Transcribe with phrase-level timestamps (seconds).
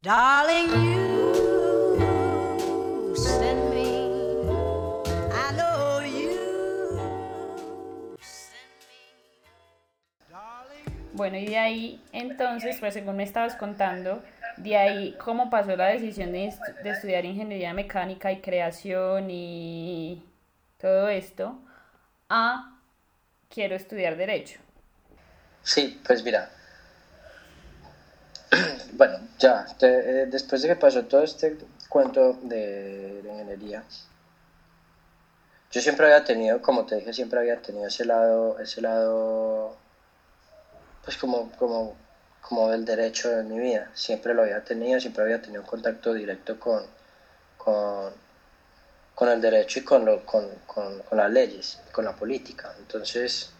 [0.00, 1.34] Darling, you
[3.16, 4.12] send me.
[5.32, 6.38] I know you
[8.20, 9.42] send me.
[11.14, 14.22] Bueno, y de ahí, entonces, pues según me estabas contando,
[14.56, 16.54] de ahí cómo pasó la decisión de,
[16.84, 20.22] de estudiar ingeniería mecánica y creación y
[20.80, 21.58] todo esto,
[22.28, 22.78] a
[23.52, 24.60] quiero estudiar derecho.
[25.64, 26.50] Sí, pues mira.
[28.98, 31.56] Bueno, ya, te- eh, después de que pasó todo este
[31.88, 33.82] cuento de, ingeniería,
[35.70, 39.76] yo siempre había tenido, como te dije, siempre había tenido ese lado, ese lado,
[41.04, 41.96] pues como, como,
[42.40, 43.90] como del derecho en mi vida.
[43.94, 46.84] Siempre lo había tenido, siempre había tenido contacto directo con,
[47.58, 48.12] con,
[49.14, 52.74] con el derecho y con, lo, con, con, con las leyes, con la política.
[52.78, 53.50] Entonces,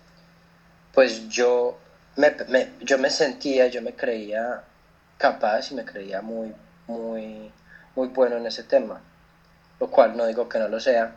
[0.92, 1.76] pues yo
[2.16, 4.62] me, me- yo me sentía, yo me creía
[5.18, 6.54] capaz y me creía muy,
[6.86, 7.52] muy,
[7.94, 9.00] muy bueno en ese tema,
[9.80, 11.12] lo cual no digo que no lo sea,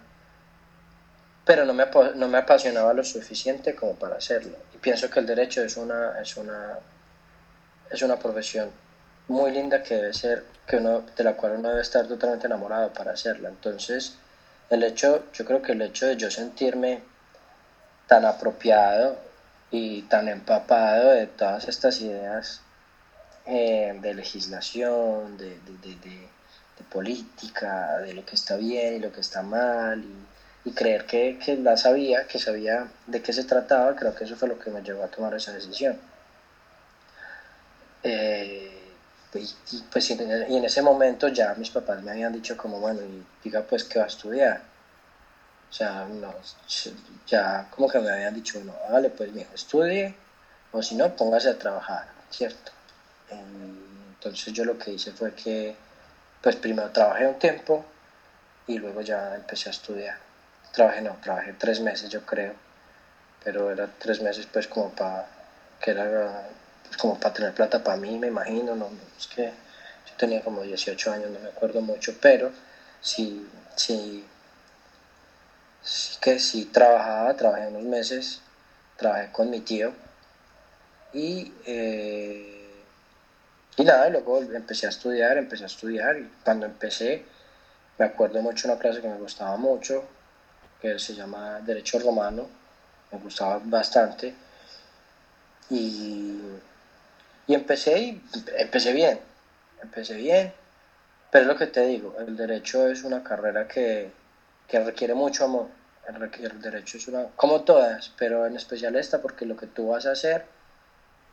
[1.45, 1.85] pero no me,
[2.15, 4.57] no me apasionaba lo suficiente como para hacerlo.
[4.73, 6.79] Y pienso que el derecho es una, es una,
[7.89, 8.71] es una profesión
[9.27, 12.91] muy linda que debe ser, que uno, de la cual uno debe estar totalmente enamorado
[12.91, 13.49] para hacerla.
[13.49, 14.15] Entonces,
[14.69, 17.01] el hecho, yo creo que el hecho de yo sentirme
[18.07, 19.17] tan apropiado
[19.69, 22.61] y tan empapado de todas estas ideas
[23.45, 26.29] eh, de legislación, de, de- de-
[26.89, 30.03] política, de lo que está bien y lo que está mal,
[30.65, 34.35] y, creer que, que la sabía, que sabía de qué se trataba, creo que eso
[34.35, 35.97] fue lo que me llevó a tomar esa decisión.
[38.03, 38.91] Eh,
[39.33, 43.23] y, pues y en ese momento ya mis papás me habían dicho como, bueno, y
[43.43, 44.61] diga pues que va a estudiar.
[45.69, 46.33] O sea, no,
[47.27, 50.13] ya como que me habían dicho, no, vale, pues mijo, estudie,
[50.71, 52.71] o si no, póngase a trabajar, ¿cierto?
[53.31, 55.75] Entonces yo lo que hice fue que,
[56.41, 57.85] pues primero trabajé un tiempo
[58.67, 60.17] y luego ya empecé a estudiar.
[60.71, 62.53] Trabajé, no, trabajé tres meses yo creo,
[63.43, 65.27] pero era tres meses pues como para,
[65.81, 66.47] que era
[66.83, 70.61] pues, como para tener plata para mí, me imagino, no, es que yo tenía como
[70.61, 72.51] 18 años, no me acuerdo mucho, pero
[73.01, 74.25] sí, sí,
[75.83, 78.41] sí que sí trabajaba, trabajé unos meses,
[78.97, 79.93] trabajé con mi tío
[81.13, 82.60] y, eh,
[83.77, 87.23] y nada, y luego empecé a estudiar, empecé a estudiar y cuando empecé
[87.97, 90.03] me acuerdo mucho una clase que me gustaba mucho,
[90.81, 92.47] que se llama Derecho Romano,
[93.11, 94.33] me gustaba bastante
[95.69, 96.39] y,
[97.47, 98.21] y empecé y
[98.57, 99.19] empecé bien,
[99.81, 100.53] empecé bien,
[101.31, 104.11] pero es lo que te digo, el derecho es una carrera que,
[104.67, 105.67] que requiere mucho amor.
[106.07, 109.89] El, el derecho es una, como todas, pero en especial esta, porque lo que tú
[109.89, 110.43] vas a hacer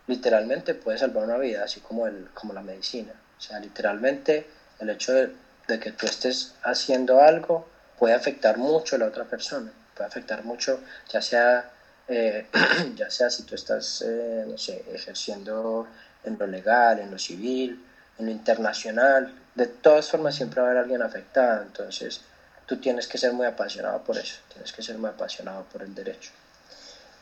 [0.08, 3.12] literalmente puede salvar una vida, así como, el, como la medicina.
[3.38, 4.46] O sea, literalmente
[4.80, 5.30] el hecho de,
[5.78, 10.80] que tú estés haciendo algo puede afectar mucho a la otra persona, puede afectar mucho,
[11.10, 11.70] ya sea,
[12.08, 12.46] eh,
[12.96, 15.86] ya sea si tú estás, eh, no sé, ejerciendo
[16.24, 17.84] en lo legal, en lo civil,
[18.18, 22.22] en lo internacional, de todas formas siempre va a haber alguien afectado, entonces
[22.66, 25.94] tú tienes que ser muy apasionado por eso, tienes que ser muy apasionado por el
[25.94, 26.30] derecho.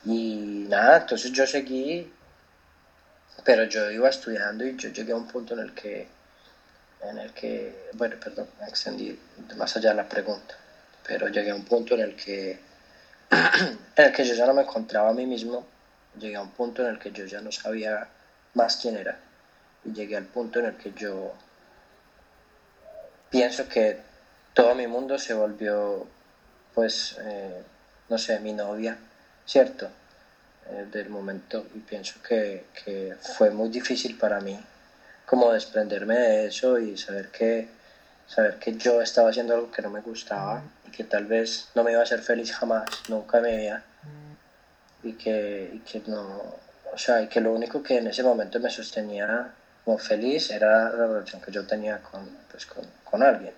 [0.04, 2.12] Y nada, entonces yo seguí,
[3.44, 6.08] pero yo iba estudiando y yo llegué a un punto en el que,
[7.02, 9.18] en el que, bueno, perdón, me extendí
[9.56, 10.54] más allá de la pregunta,
[11.06, 12.58] pero llegué a un punto en el que,
[13.30, 15.66] en el que yo ya no me encontraba a mí mismo,
[16.18, 18.08] llegué a un punto en el que yo ya no sabía
[18.54, 19.18] más quién era,
[19.84, 21.34] y llegué al punto en el que yo
[23.30, 23.98] pienso que
[24.54, 26.06] todo mi mundo se volvió,
[26.74, 27.62] pues, eh,
[28.08, 28.96] no sé, mi novia,
[29.44, 29.90] ¿cierto?
[30.70, 34.58] Eh, del momento y pienso que, que fue muy difícil para mí
[35.24, 37.68] como desprenderme de eso y saber que,
[38.26, 41.84] saber que yo estaba haciendo algo que no me gustaba y que tal vez no
[41.84, 43.84] me iba a hacer feliz jamás, nunca me veía
[45.04, 46.42] y que, y que no,
[46.92, 49.52] o sea, y que lo único que en ese momento me sostenía
[49.84, 53.54] como feliz era la relación que yo tenía con, pues, con, con alguien.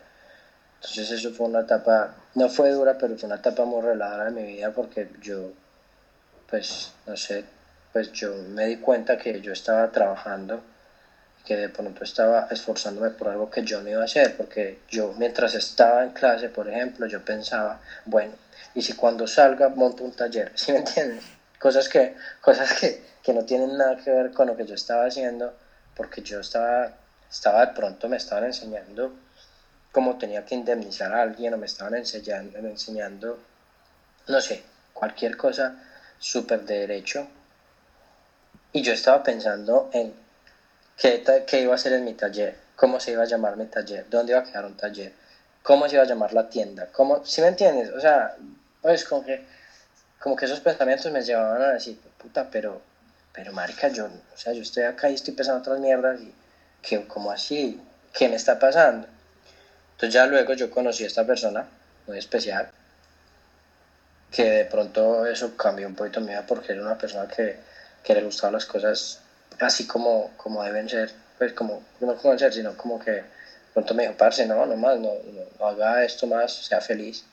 [0.76, 4.31] Entonces eso fue una etapa, no fue dura, pero fue una etapa muy relajada de
[4.31, 5.52] mi vida porque yo,
[6.49, 7.45] pues, no sé,
[7.93, 10.62] pues yo me di cuenta que yo estaba trabajando
[11.45, 15.15] que de pronto estaba esforzándome por algo que yo no iba a hacer, porque yo
[15.17, 18.35] mientras estaba en clase, por ejemplo, yo pensaba, bueno,
[18.75, 21.25] y si cuando salga monto un taller, ¿sí me entiendes?
[21.59, 25.06] Cosas que, cosas que, que no tienen nada que ver con lo que yo estaba
[25.06, 25.55] haciendo,
[25.97, 26.93] porque yo estaba,
[27.31, 29.12] estaba de pronto, me estaban enseñando
[29.91, 33.39] cómo tenía que indemnizar a alguien o me estaban enseñando, enseñando
[34.29, 34.62] no sé,
[34.93, 35.75] cualquier cosa
[36.19, 37.26] súper de derecho.
[38.73, 40.15] Y yo estaba pensando en
[40.97, 42.56] qué, qué iba a hacer en mi taller.
[42.76, 45.12] cómo se iba a llamar mi taller, dónde iba a quedar un taller,
[45.62, 47.91] cómo se iba a llamar la tienda, cómo, ¿sí me entiendes?
[47.91, 48.37] O sea,
[48.82, 49.44] pues como que,
[50.20, 52.81] como que esos pensamientos me llevaban a decir, puta, pero,
[53.32, 56.32] pero marica, yo, o sea, yo estoy acá y estoy pensando otras mierdas y,
[56.82, 57.81] que, ¿cómo así?
[58.12, 59.06] ¿Qué me está pasando?
[59.93, 61.67] Entonces ya luego yo conocí a esta persona
[62.06, 62.71] muy especial,
[64.30, 67.56] que de pronto eso cambió un poquito mi vida porque era una persona que,
[68.02, 69.20] que le gustaban las cosas
[69.60, 73.22] así como, como deben ser, pues como, no como deben ser, sino como que
[73.72, 75.12] pronto me dijo, parce, no, no más, no,
[75.58, 77.25] no, haga esto más, sea feliz.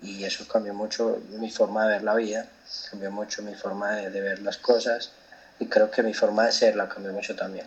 [0.00, 2.46] Y eso cambió mucho mi forma de ver la vida,
[2.90, 5.10] cambió mucho mi forma de, de ver las cosas
[5.58, 7.66] y creo que mi forma de ser la cambió mucho también.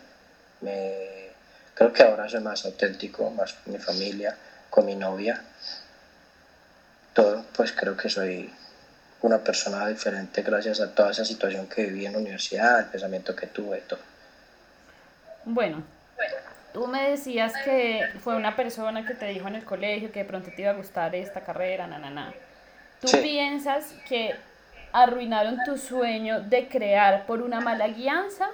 [0.61, 1.31] Me,
[1.73, 4.35] creo que ahora soy más auténtico, más con mi familia,
[4.69, 5.43] con mi novia.
[7.13, 8.53] Todo, pues creo que soy
[9.21, 13.35] una persona diferente gracias a toda esa situación que viví en la universidad, el pensamiento
[13.35, 13.99] que tuve, todo.
[15.45, 15.83] Bueno,
[16.73, 20.25] tú me decías que fue una persona que te dijo en el colegio que de
[20.25, 22.33] pronto te iba a gustar esta carrera, na, na, na.
[22.99, 23.17] ¿Tú Sí.
[23.17, 24.35] piensas que
[24.93, 28.49] arruinaron tu sueño de crear por una mala guianza?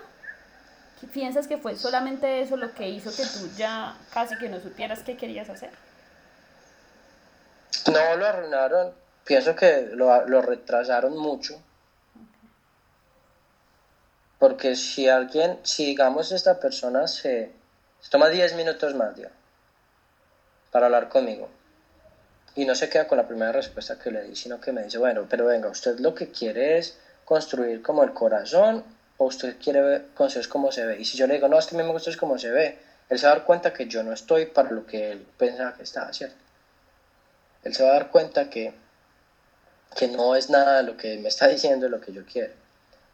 [1.00, 4.60] ¿Qué ¿Piensas que fue solamente eso lo que hizo que tú ya casi que no
[4.60, 5.70] supieras qué querías hacer?
[7.92, 8.94] No lo arruinaron,
[9.24, 11.62] pienso que lo, lo retrasaron mucho.
[14.40, 17.52] Porque si alguien, si digamos esta persona se,
[18.10, 19.38] toma 10 minutos más, digamos,
[20.72, 21.50] para hablar conmigo,
[22.56, 24.98] y no se queda con la primera respuesta que le di, sino que me dice,
[24.98, 28.84] bueno, pero venga, usted lo que quiere es construir como el corazón,
[29.18, 31.00] o usted quiere ver- construir cómo se ve.
[31.00, 32.50] Y si yo le digo, no, es que a mí me gusta es cómo se
[32.52, 32.76] ve,
[33.10, 35.74] él se va a dar cuenta que yo no estoy para lo que él pensaba
[35.74, 36.47] que estaba, ¿cierto?
[37.64, 38.74] Él se va a dar cuenta que,
[39.96, 42.54] que no es nada lo que me está diciendo lo que yo quiero.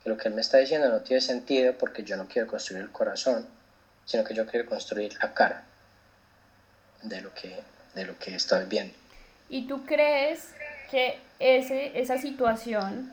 [0.04, 2.84] Que lo que él me está diciendo no tiene sentido porque yo no quiero construir
[2.84, 3.48] el corazón,
[4.06, 5.64] sino que yo quiero construir la cara
[7.04, 7.58] de lo que,
[7.96, 8.94] de lo que estoy viendo.
[9.50, 10.50] ¿Y tú crees
[10.92, 13.12] que ese, esa situación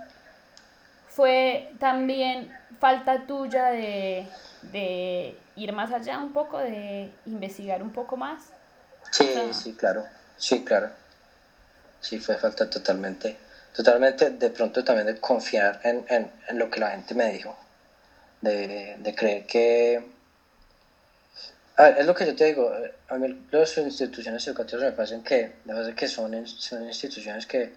[1.08, 4.26] fue también falta tuya de,
[4.62, 8.42] de ir más allá un poco, de investigar un poco más?
[9.10, 10.04] Sí, sí, claro.
[10.36, 10.90] Sí, claro.
[12.00, 13.36] Sí, fue falta totalmente.
[13.74, 17.56] Totalmente, de pronto también de confiar en, en, en lo que la gente me dijo.
[18.40, 20.02] De, de creer que...
[21.76, 22.72] A ver, es lo que yo te digo.
[23.08, 27.72] A mí las instituciones educativas me parecen que, me parece que son, son instituciones que,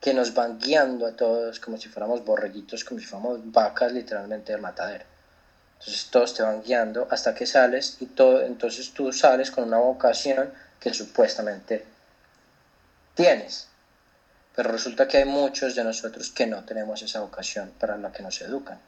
[0.00, 4.52] que nos van guiando a todos como si fuéramos borreguitos, como si fuéramos vacas literalmente
[4.52, 5.04] del matadero.
[5.78, 9.78] Entonces todos te van guiando hasta que sales y todo, entonces tú sales con una
[9.78, 11.84] vocación que supuestamente
[13.16, 13.66] tienes.
[14.54, 18.22] Pero resulta que hay muchos de nosotros que no tenemos esa vocación para la que
[18.22, 18.78] nos educan.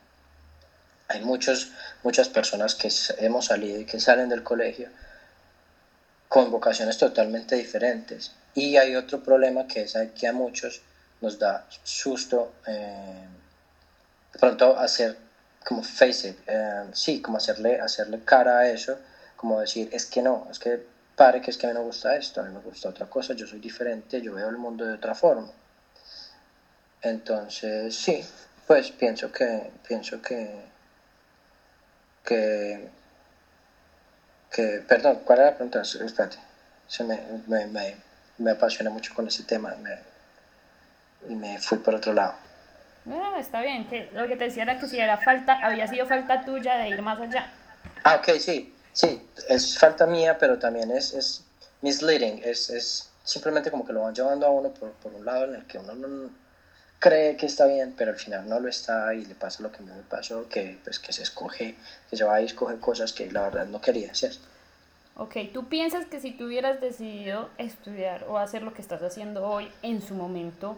[1.09, 1.73] Hay muchos,
[2.05, 4.89] muchas personas que hemos salido y que salen del colegio
[6.29, 8.33] con vocaciones totalmente diferentes.
[8.55, 10.83] Y hay otro problema que es que a muchos
[11.21, 13.27] nos da susto eh,
[14.33, 15.17] de pronto hacer
[15.65, 18.99] como face it, eh, sí, como hacerle, hacerle cara a eso,
[19.37, 20.87] como decir, es que no, es que
[21.19, 23.07] pare que es que a mí no me gusta esto, a mí me gusta otra
[23.07, 25.51] cosa, yo soy diferente, yo veo el mundo de otra forma.
[27.03, 28.25] Entonces, sí,
[28.67, 30.65] pues pienso que, pienso que,
[32.25, 32.89] que,
[34.51, 35.83] que, perdón, ¿cuál era la pregunta?
[35.83, 36.39] Espérate,
[36.87, 37.97] se me, me, me,
[38.39, 39.75] me apasioné mucho con ese tema
[41.29, 42.35] y me fui por otro lado.
[43.05, 46.07] No, está bien, que lo que te decía era que si era falta, había sido
[46.07, 47.51] falta tuya de ir más allá.
[48.05, 51.45] Ah, ok, sí, sí, es falta mía, pero también es, es
[51.83, 55.45] misleading, es, es simplemente como que lo van llevando a uno por, por un lado
[55.45, 56.31] en el que uno no
[56.99, 59.83] cree que está bien, pero al final no lo está y le pasa lo que
[59.83, 61.77] me pasó, que pues que se escoge,
[62.11, 64.33] que se va y escoge cosas que la verdad no quería hacer.
[65.17, 69.49] Ok, ¿tú piensas que si tú hubieras decidido estudiar o hacer lo que estás haciendo
[69.49, 70.77] hoy en su momento,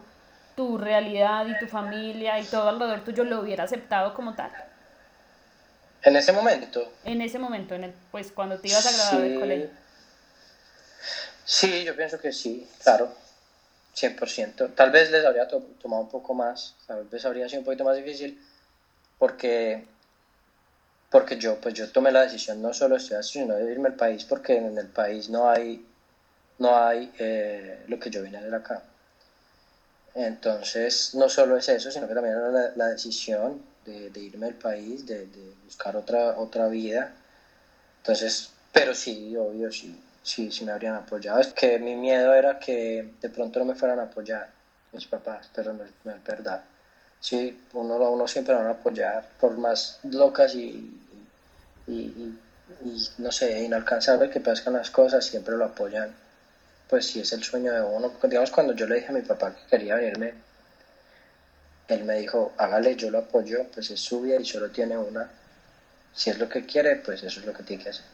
[0.55, 4.51] tu realidad y tu familia y todo alrededor tuyo lo hubiera aceptado como tal?
[6.03, 9.33] En ese momento, En ese momento, en el, pues cuando te ibas a graduar del
[9.33, 9.39] Sí.
[9.39, 9.69] colegio.
[11.45, 13.11] Sí, yo pienso que sí, claro,
[13.95, 14.69] 100%.
[14.73, 17.83] Tal vez les habría to- tomado un poco más, tal vez habría sido un poquito
[17.83, 18.39] más difícil,
[19.17, 19.85] porque,
[21.09, 23.95] porque yo, pues yo tomé la decisión no solo de estudiar, sino de irme al
[23.95, 25.85] país, porque en el país no hay,
[26.59, 28.83] no hay eh, lo que yo vine a hacer acá.
[30.13, 34.55] Entonces, no solo es eso, sino que también era la, la decisión de, irme al
[34.55, 35.27] país, de,
[35.65, 37.11] buscar otra, otra vida.
[37.99, 41.39] Entonces, pero sí, obvio, sí, sí, sí me habrían apoyado.
[41.39, 44.49] Es que mi miedo era que de pronto no me fueran a apoyar
[44.93, 46.63] mis papás, pero no, no es verdad.
[47.19, 50.91] Sí, uno, uno siempre van a apoyar, por más locas y,
[51.87, 52.39] y, y-
[53.19, 56.11] no sé, inalcanzable que pascan las cosas, siempre lo apoyan.
[56.89, 58.11] Pues si es el sueño de uno.
[58.23, 60.33] Digamos, cuando yo le dije a mi papá que quería venirme,
[61.91, 65.29] él me dijo, hágale, yo lo apoyo, pues es su vida y solo tiene una.
[66.13, 68.05] Si es lo que quiere, pues eso es lo que tiene que hacer.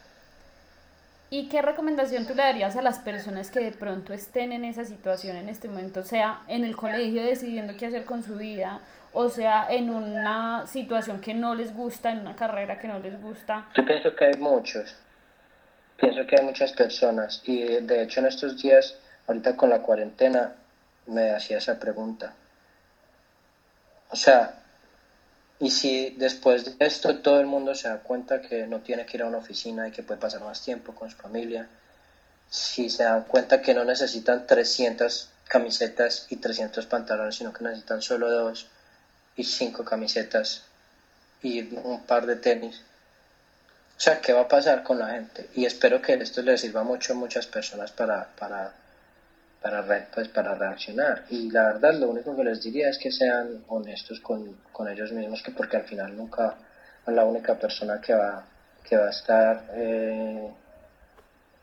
[1.29, 4.85] ¿Y qué recomendación tú le darías a las personas que de pronto estén en esa
[4.85, 8.79] situación en este momento, sea en el colegio decidiendo qué hacer con su vida,
[9.11, 13.21] o sea en una situación que no les gusta, en una carrera que no les
[13.21, 13.67] gusta?
[13.75, 14.95] Yo pienso que hay muchos,
[15.99, 18.95] pienso que hay muchas personas y de hecho en estos días,
[19.27, 20.53] ahorita con la cuarentena,
[21.07, 22.33] me hacía esa pregunta.
[24.09, 24.57] O sea,
[25.59, 29.17] y si después de esto todo el mundo se da cuenta que no tiene que
[29.17, 31.67] ir a una oficina y que puede pasar más tiempo con su familia,
[32.49, 38.01] si se dan cuenta que no necesitan 300 camisetas y 300 pantalones, sino que necesitan
[38.01, 38.67] solo dos
[39.35, 40.63] y cinco camisetas
[41.41, 42.81] y un par de tenis.
[43.97, 45.49] O sea, ¿qué va a pasar con la gente?
[45.55, 48.73] Y espero que esto les sirva mucho a muchas personas para, para
[49.61, 49.83] para,
[50.13, 51.25] pues, para reaccionar.
[51.29, 55.11] Y la verdad, lo único que les diría es que sean honestos con, con ellos
[55.11, 56.55] mismos, que porque al final nunca
[57.07, 58.43] la única persona que va,
[58.83, 60.51] que va a estar, eh,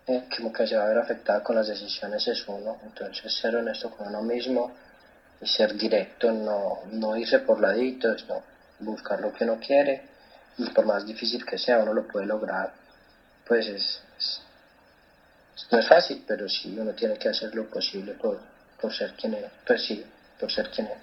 [0.07, 2.79] eh, como que se va a ver afectada con las decisiones es uno.
[2.85, 4.73] Entonces, ser honesto con uno mismo
[5.41, 8.43] y ser directo, no, no irse por laditos, no,
[8.81, 10.03] buscar lo que uno quiere.
[10.57, 12.73] Y por más difícil que sea, uno lo puede lograr.
[13.47, 14.01] Pues es
[15.71, 18.41] no es fácil, pero sí uno tiene que hacer lo posible por,
[18.81, 20.05] por ser quien es, pues sí,
[20.39, 20.99] por ser quien es.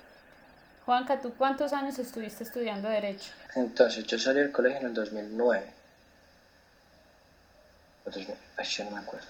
[0.86, 3.31] Juanca, ¿tú cuántos años estuviste estudiando Derecho?
[3.55, 5.74] Entonces, yo salí del colegio en el 2009.
[8.05, 9.27] O 2000, yo no me acuerdo.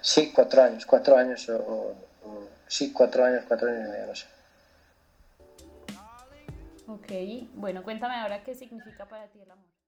[0.00, 1.94] Sí, cuatro años, cuatro años o,
[2.24, 4.26] o, sí, cuatro años, cuatro años y medio, no sé.
[6.86, 9.79] Ok, bueno, cuéntame ahora qué significa para ti el amor.